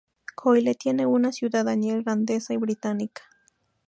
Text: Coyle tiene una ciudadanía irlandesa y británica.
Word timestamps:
Coyle 0.35 0.73
tiene 0.73 1.05
una 1.05 1.31
ciudadanía 1.31 1.93
irlandesa 1.93 2.55
y 2.55 2.57
británica. 2.57 3.21